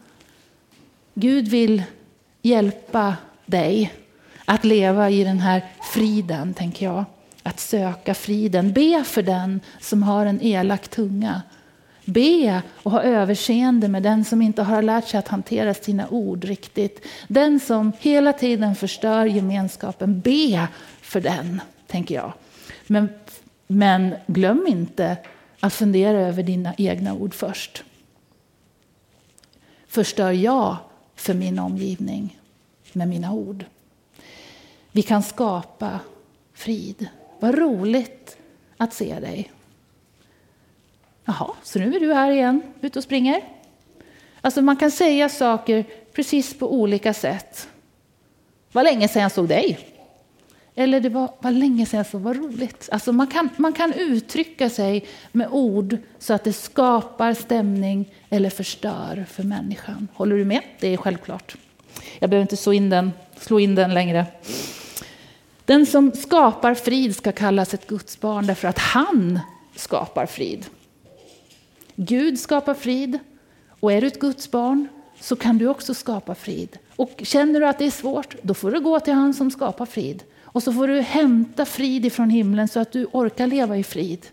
[1.15, 1.83] Gud vill
[2.43, 3.93] hjälpa dig
[4.45, 7.05] att leva i den här friden, tänker jag.
[7.43, 8.73] Att söka friden.
[8.73, 11.43] Be för den som har en elak tunga.
[12.05, 16.45] Be och ha överseende med den som inte har lärt sig att hantera sina ord
[16.45, 17.07] riktigt.
[17.29, 20.21] Den som hela tiden förstör gemenskapen.
[20.21, 20.69] Be
[21.03, 21.61] för den,
[21.93, 22.33] tänker jag.
[22.87, 23.09] Men,
[23.67, 25.17] men glöm inte
[25.61, 27.85] att fundera över dina egna ord först.
[29.87, 30.77] Förstör jag
[31.15, 32.39] för min omgivning
[32.93, 33.65] med mina ord?
[34.93, 36.01] Vi kan skapa
[36.53, 37.09] frid.
[37.41, 38.37] Vad roligt
[38.77, 39.53] att se dig.
[41.25, 43.43] Jaha, så nu är du här igen, ute och springer.
[44.41, 47.69] Alltså man kan säga saker precis på olika sätt.
[48.73, 49.92] Vad länge sedan jag såg dig.
[50.75, 52.89] Eller det var, var länge sedan jag såg, vad roligt.
[52.93, 58.51] Alltså man, kan, man kan uttrycka sig med ord så att det skapar stämning eller
[58.51, 60.09] förstör för människan.
[60.15, 60.61] Håller du med?
[60.81, 61.57] Det är självklart.
[62.19, 64.27] Jag behöver inte slå in den, slå in den längre.
[65.65, 69.41] Den som skapar frid ska kallas ett Guds barn därför att han
[69.77, 70.67] skapar frid.
[71.97, 73.19] Gud skapar frid
[73.81, 74.89] och är du ett Guds barn
[75.21, 76.79] så kan du också skapa frid.
[77.03, 79.87] Och känner du att det är svårt, då får du gå till han som skapar
[79.87, 80.23] frid.
[80.45, 84.27] Och så får du hämta frid ifrån himlen så att du orkar leva i frid.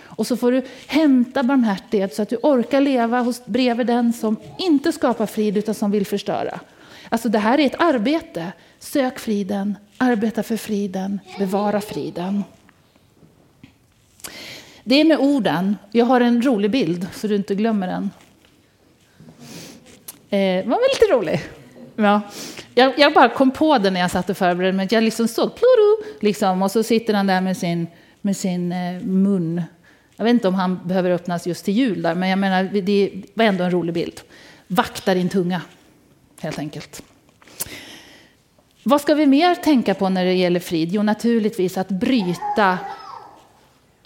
[0.00, 4.36] Och så får du hämta barmhärtighet så att du orkar leva hos, bredvid den som
[4.58, 6.60] inte skapar frid utan som vill förstöra.
[7.08, 8.52] Alltså det här är ett arbete.
[8.78, 12.44] Sök friden, arbeta för friden, bevara friden.
[14.84, 15.76] Det är med orden.
[15.92, 18.10] Jag har en rolig bild så du inte glömmer den.
[20.30, 21.57] Eh, var väl lite rolig?
[22.00, 22.20] Ja.
[22.74, 24.88] Jag, jag, bara kom på det när jag satt och förberedde mig.
[24.90, 27.86] Jag liksom såg pluru, liksom, och så sitter han där med sin,
[28.20, 29.62] med sin eh, mun.
[30.16, 33.12] Jag vet inte om han behöver öppnas just till jul där, men jag menar, det
[33.34, 34.20] var ändå en rolig bild.
[34.66, 35.62] Vakta din tunga,
[36.40, 37.02] helt enkelt.
[38.82, 40.88] Vad ska vi mer tänka på när det gäller frid?
[40.92, 42.78] Jo, naturligtvis att bryta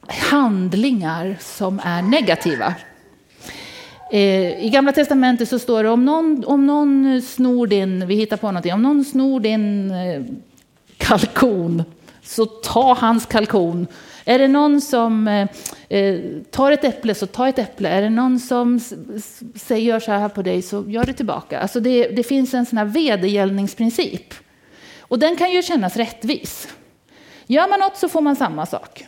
[0.08, 2.74] handlingar som är negativa.
[4.12, 8.36] Eh, I Gamla Testamentet så står det om någon, om någon snor din, vi hittar
[8.36, 10.22] på någonting, om någon snor din eh,
[10.96, 11.82] kalkon,
[12.22, 13.86] så ta hans kalkon.
[14.24, 15.48] Är det någon som eh,
[15.88, 16.20] eh,
[16.50, 17.88] tar ett äpple, så ta ett äpple.
[17.88, 18.80] Är det någon som
[19.54, 21.60] säger så här på dig, så gör det tillbaka.
[21.60, 24.34] Alltså det, det finns en sån här vedergällningsprincip.
[25.00, 26.68] Och den kan ju kännas rättvis.
[27.46, 29.06] Gör man något så får man samma sak.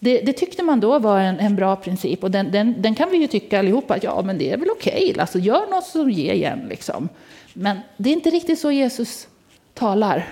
[0.00, 3.10] Det, det, tyckte man då var en, en bra princip och den, den, den, kan
[3.10, 5.10] vi ju tycka allihopa att ja, men det är väl okej.
[5.10, 5.20] Okay.
[5.20, 6.66] Alltså, gör något så ge igen.
[6.68, 7.08] Liksom.
[7.52, 9.28] Men det är inte riktigt så Jesus
[9.74, 10.28] talar.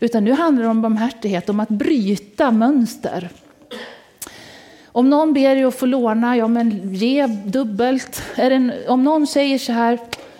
[0.00, 3.28] Utan nu handlar det om barmhärtighet, om att bryta mönster.
[4.86, 8.22] Om någon ber dig att få låna, ja men ge dubbelt.
[8.36, 9.98] En, om någon säger så här,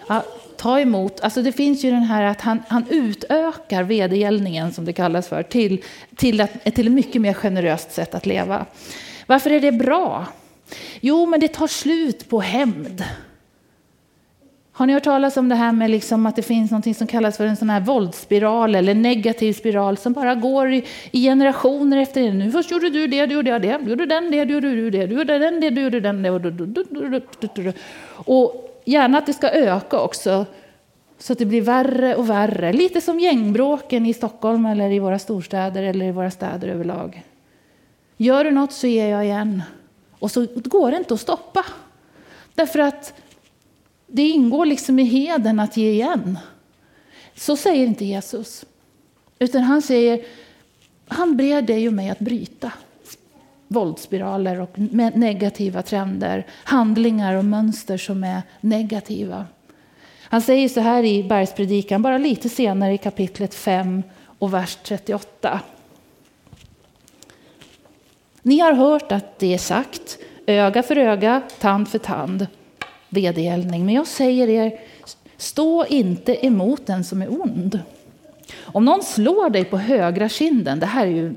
[0.09, 0.25] ja,
[0.59, 1.21] ta emot.
[1.21, 5.43] Alltså det finns ju den här att han, han utökar vedergällningen, som det kallas för,
[5.43, 5.85] till,
[6.17, 8.67] till, att, till ett mycket mer generöst sätt att leva.
[9.27, 10.27] Varför är det bra?
[11.01, 13.05] Jo, men det tar slut på hämnd.
[14.73, 17.37] Har ni hört talas om det här med liksom att det finns något som kallas
[17.37, 22.21] för en sån här våldsspiral eller negativ spiral som bara går i, i generationer efter
[22.21, 22.33] det.
[22.33, 24.71] Nu först gjorde du det, du gjorde jag det, du gjorde den det, du gjorde
[24.71, 27.75] du det, du gjorde den det, du gjorde den det.
[28.15, 30.47] Och Gärna att det ska öka också,
[31.19, 32.73] så att det blir värre och värre.
[32.73, 37.23] Lite som gängbråken i Stockholm eller i våra storstäder eller i våra städer överlag.
[38.17, 39.63] Gör du något så ger jag igen.
[40.19, 41.65] Och så går det inte att stoppa.
[42.55, 43.15] Därför att
[44.07, 46.39] det ingår liksom i heden att ge igen.
[47.35, 48.65] Så säger inte Jesus.
[49.39, 50.25] Utan han säger,
[51.09, 52.73] han ber dig och mig att bryta
[53.69, 54.79] våldsspiraler och
[55.15, 59.47] negativa trender, handlingar och mönster som är negativa.
[60.23, 64.03] Han säger så här i bergspredikan, bara lite senare i kapitlet 5
[64.39, 65.61] och vers 38.
[68.43, 72.47] Ni har hört att det är sagt, öga för öga, tand för tand,
[73.09, 73.87] vedergällning.
[73.87, 74.81] Men jag säger er,
[75.37, 77.81] stå inte emot den som är ond.
[78.61, 81.35] Om någon slår dig på högra kinden, det här är ju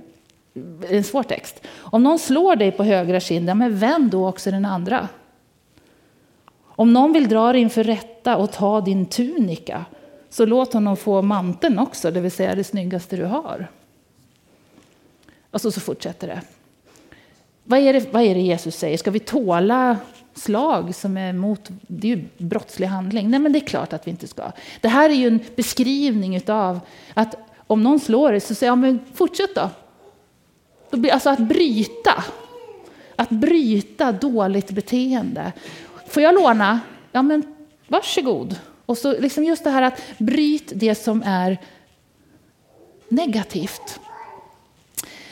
[0.90, 1.62] en svår text.
[1.78, 5.08] Om någon slår dig på högra kinden, men vänd då också den andra.
[6.64, 9.86] Om någon vill dra dig inför rätta och ta din tunika,
[10.30, 13.68] så låt honom få manteln också, det vill säga det snyggaste du har.
[15.52, 16.42] Och så, så fortsätter det.
[17.64, 18.14] Vad är, det.
[18.14, 18.98] vad är det Jesus säger?
[18.98, 19.98] Ska vi tåla
[20.34, 23.30] slag som är mot, det är ju brottslig handling.
[23.30, 24.52] Nej, men det är klart att vi inte ska.
[24.82, 26.80] Det här är ju en beskrivning av
[27.14, 27.36] att
[27.68, 29.70] om någon slår dig så säger jag, men fortsätt då.
[31.12, 32.24] Alltså att bryta.
[33.16, 35.54] Att bryta dåligt beteende.
[36.08, 36.80] Får jag låna?
[37.12, 37.56] Ja, men
[37.88, 38.60] varsågod.
[38.86, 41.58] Och så liksom just det här att bryt det som är
[43.10, 44.00] negativt.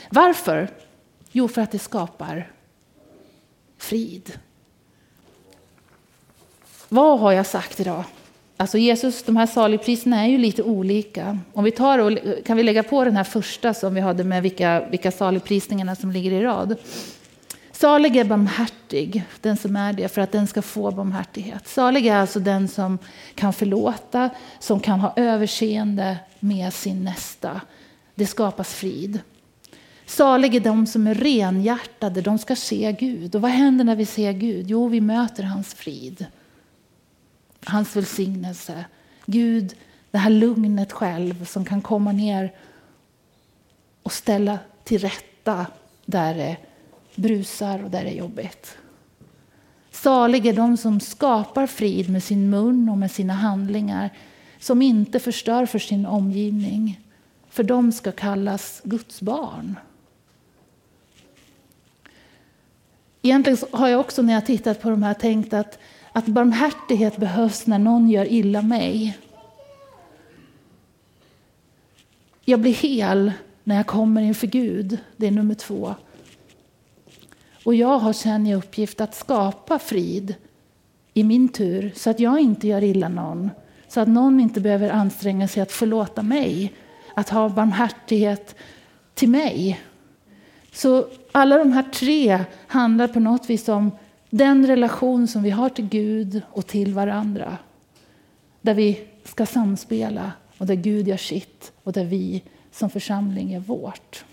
[0.09, 0.69] Varför?
[1.31, 2.51] Jo, för att det skapar
[3.77, 4.39] frid.
[6.89, 8.03] Vad har jag sagt idag?
[8.61, 11.39] Alltså Jesus, de här saligpriserna är ju lite olika.
[11.53, 14.43] Om vi tar och, kan vi lägga på den här första som vi hade med
[14.43, 16.75] vilka, vilka saligprisningarna som ligger i rad.
[17.71, 21.67] Salig är barmhärtig, den som är det, för att den ska få barmhärtighet.
[21.67, 22.97] Salig är alltså den som
[23.35, 27.61] kan förlåta, som kan ha överseende med sin nästa.
[28.15, 29.19] Det skapas frid.
[30.05, 33.35] Salig är de som är renhjärtade, de ska se Gud.
[33.35, 34.65] Och vad händer när vi ser Gud?
[34.69, 36.25] Jo, vi möter hans frid
[37.65, 38.85] hans välsignelse.
[39.25, 39.75] Gud,
[40.11, 42.53] det här lugnet själv som kan komma ner
[44.03, 45.65] och ställa till rätta
[46.05, 46.57] där det
[47.15, 48.77] brusar och där det är jobbigt.
[49.91, 54.09] Salig är de som skapar frid med sin mun och med sina handlingar,
[54.59, 56.99] som inte förstör för sin omgivning.
[57.49, 59.75] För de ska kallas Guds barn.
[63.21, 65.79] Egentligen har jag också när jag tittat på de här tänkt att
[66.19, 69.17] att barmhärtighet behövs när någon gör illa mig.
[72.45, 73.31] Jag blir hel
[73.63, 74.97] när jag kommer inför Gud.
[75.17, 75.95] Det är nummer två.
[77.63, 80.35] Och jag har sen i uppgift att skapa frid
[81.13, 83.49] i min tur så att jag inte gör illa någon.
[83.87, 86.73] Så att någon inte behöver anstränga sig att förlåta mig.
[87.15, 88.55] Att ha barmhärtighet
[89.13, 89.81] till mig.
[90.71, 93.91] Så alla de här tre handlar på något vis om
[94.29, 97.57] den relation som vi har till Gud och till varandra.
[98.61, 103.59] Där vi ska samspela och där Gud gör sitt och där vi som församling gör
[103.59, 104.25] vårt.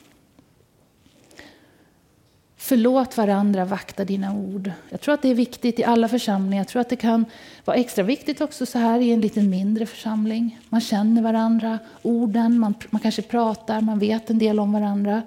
[2.57, 4.71] Förlåt varandra, vakta dina ord.
[4.91, 6.61] Jag tror att det är viktigt i alla församlingar.
[6.61, 7.25] Jag tror att det kan
[7.65, 10.59] vara extra viktigt också så här i en lite mindre församling.
[10.69, 15.23] Man känner varandra, orden, man, man kanske pratar, man vet en del om varandra.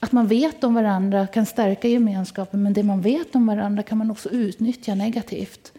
[0.00, 3.98] Att man vet om varandra kan stärka gemenskapen, men det man vet om varandra kan
[3.98, 5.72] man också utnyttja negativt.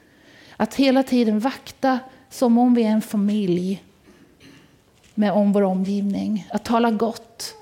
[0.58, 3.84] Att hela tiden vakta som om vi är en familj
[5.16, 6.48] med om vår omgivning.
[6.52, 7.56] Att tala gott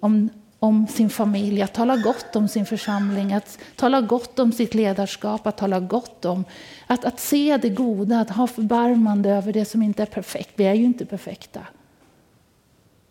[0.00, 4.74] om, om sin familj, att tala gott om sin församling, att tala gott om sitt
[4.74, 6.44] ledarskap, att tala gott om
[6.86, 10.50] att, att se det goda, att ha förbarmande över det som inte är perfekt.
[10.54, 11.60] Vi är ju inte perfekta.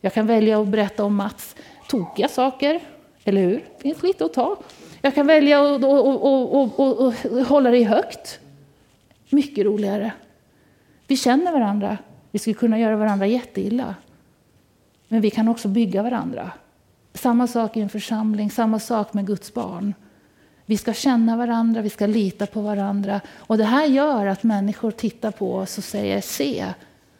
[0.02, 1.56] Jag kan välja att berätta om Mats
[1.88, 2.80] tokiga saker,
[3.24, 3.56] eller hur?
[3.56, 4.58] Det finns lite att ta.
[5.02, 8.40] Jag kan välja att hålla det högt.
[9.30, 10.12] Mycket roligare.
[11.08, 11.98] Vi känner varandra.
[12.32, 13.96] Vi skulle kunna göra varandra jätteilla.
[15.08, 16.52] Men vi kan också bygga varandra.
[17.14, 19.94] Samma sak i en församling, samma sak med Guds barn.
[20.66, 23.22] Vi ska känna varandra, vi ska lita på varandra.
[23.38, 26.66] Och det här gör att människor tittar på oss och säger, se,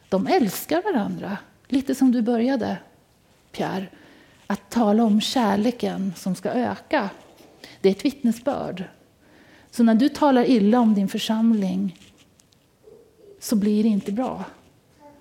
[0.08, 1.36] de älskar varandra.
[1.68, 2.76] Lite som du började,
[3.52, 3.86] Pierre
[4.50, 7.10] att tala om kärleken som ska öka.
[7.80, 8.84] Det är ett vittnesbörd.
[9.70, 11.98] Så när du talar illa om din församling
[13.40, 14.44] så blir det inte bra.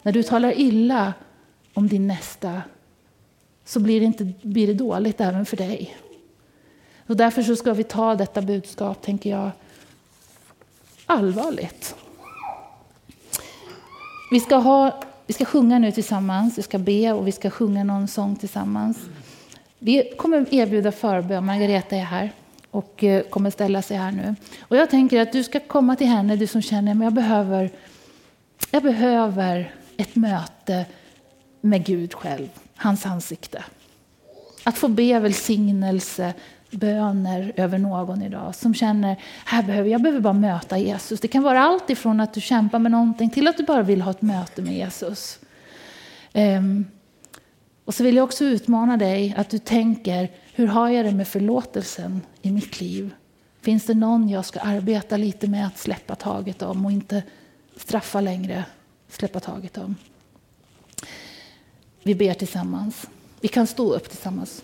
[0.01, 1.13] När du talar illa
[1.73, 2.61] om din nästa
[3.65, 5.97] så blir det, inte, blir det dåligt även för dig.
[7.07, 9.51] Och därför så ska vi ta detta budskap, tänker jag,
[11.05, 11.95] allvarligt.
[14.31, 17.83] Vi ska ha vi ska sjunga nu tillsammans, vi ska be och vi ska sjunga
[17.83, 18.97] någon sång tillsammans.
[19.79, 21.45] Vi kommer erbjuda förbön.
[21.45, 22.31] Margareta är här
[22.71, 24.35] och eh, kommer ställa sig här nu.
[24.61, 27.69] Och jag tänker att du ska komma till henne, du som känner att jag behöver,
[28.71, 30.85] jag behöver ett möte
[31.61, 33.63] med Gud själv, hans ansikte.
[34.63, 36.33] Att få be välsignelse
[36.71, 39.15] böner över någon idag som känner
[39.45, 41.19] här behöver jag behöver bara möta Jesus.
[41.19, 44.01] Det kan vara allt ifrån att du kämpar med någonting till att du bara vill
[44.01, 45.39] ha ett möte med Jesus.
[46.33, 46.85] Um,
[47.85, 51.27] och så vill jag också utmana dig att du tänker, hur har jag det med
[51.27, 53.13] förlåtelsen i mitt liv?
[53.61, 57.23] Finns det någon jag ska arbeta lite med att släppa taget om och inte
[57.75, 58.65] straffa längre,
[59.09, 59.95] släppa taget om?
[62.03, 63.07] Vi ber tillsammans.
[63.41, 64.63] Vi kan stå upp tillsammans.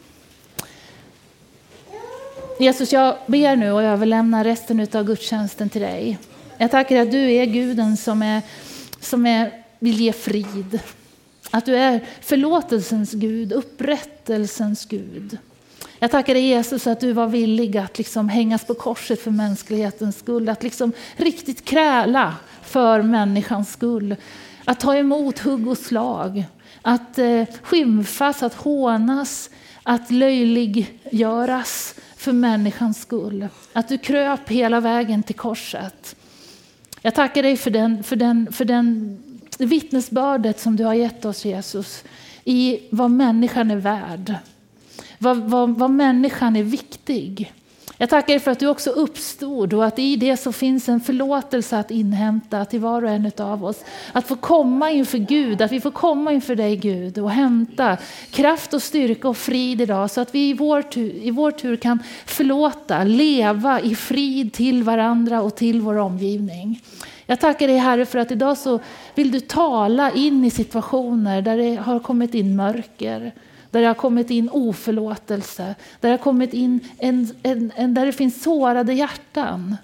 [2.59, 6.17] Jesus, jag ber nu och överlämnar resten av gudstjänsten till dig.
[6.57, 8.41] Jag tackar att du är guden som, är,
[8.99, 10.79] som är, vill ge frid.
[11.51, 15.37] Att du är förlåtelsens Gud, upprättelsens Gud.
[15.99, 20.19] Jag tackar dig Jesus att du var villig att liksom hängas på korset för mänsklighetens
[20.19, 20.49] skull.
[20.49, 24.15] Att liksom riktigt kräla för människans skull.
[24.65, 26.43] Att ta emot hugg och slag.
[26.81, 29.49] Att eh, skymfas, att hånas,
[29.83, 33.47] att löjliggöras för människans skull.
[33.73, 36.15] Att du kröp hela vägen till korset.
[37.01, 39.17] Jag tackar dig för den, för den, för den
[39.57, 42.03] vittnesbördet som du har gett oss Jesus
[42.43, 44.35] i vad människan är värd.
[45.17, 47.53] Vad, vad, vad människan är viktig.
[47.97, 50.99] Jag tackar dig för att du också uppstod och att i det så finns en
[50.99, 53.83] förlåtelse att inhämta till var och en av oss.
[54.11, 57.97] Att få komma inför Gud, att vi får komma inför dig Gud och hämta
[58.31, 61.75] kraft och styrka och frid idag så att vi i vår tur, i vår tur
[61.75, 66.81] kan förlåta, leva i frid till varandra och till vår omgivning.
[67.25, 68.79] Jag tackar dig Herre för att idag så
[69.15, 73.33] vill du tala in i situationer där det har kommit in mörker,
[73.73, 78.05] där det har kommit in oförlåtelse, där det har kommit in en, en, en, där
[78.05, 79.77] det finns sårade hjärtan.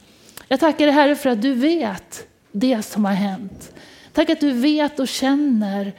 [0.47, 3.71] Jag tackar dig Herre för att du vet det som har hänt.
[4.13, 5.93] Tack att du vet och känner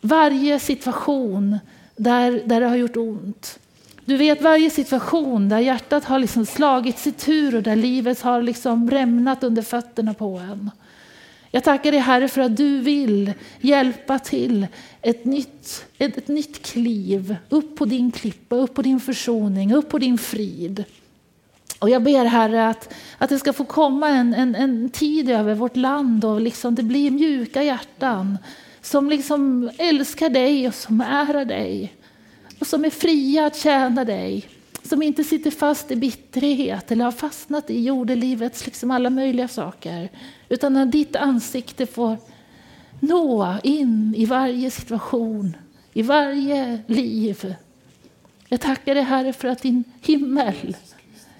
[0.00, 1.58] varje situation
[1.96, 3.58] där, där det har gjort ont.
[4.04, 8.42] Du vet varje situation där hjärtat har liksom slagits i tur och där livet har
[8.42, 10.70] liksom rämnat under fötterna på en.
[11.50, 14.66] Jag tackar dig Herre för att du vill hjälpa till
[15.02, 19.88] ett nytt, ett, ett nytt kliv upp på din klippa, upp på din försoning, upp
[19.88, 20.84] på din frid.
[21.78, 25.54] Och jag ber Herre att, att det ska få komma en, en, en tid över
[25.54, 28.38] vårt land och liksom det blir mjuka hjärtan
[28.80, 31.94] som liksom älskar dig och som ärar dig
[32.60, 34.48] och som är fria att tjäna dig.
[34.88, 40.08] Som inte sitter fast i bitterhet eller har fastnat i jordelivets liksom alla möjliga saker.
[40.48, 42.16] Utan när ditt ansikte får
[43.00, 45.56] nå in i varje situation,
[45.92, 47.54] i varje liv.
[48.48, 50.76] Jag tackar dig Herre för att din himmel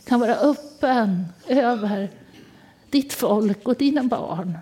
[0.05, 2.11] kan vara öppen över
[2.91, 4.59] ditt folk och dina barn.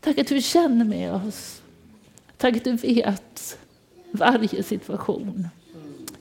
[0.00, 1.62] Tack att du känner med oss.
[2.36, 3.58] Tack att du vet
[4.10, 5.48] varje situation.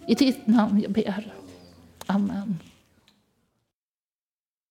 [0.08, 1.39] I ditt namn jag ber.
[2.10, 2.69] Amen.